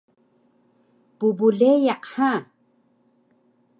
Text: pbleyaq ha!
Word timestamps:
pbleyaq 1.17 2.03
ha! 2.13 2.31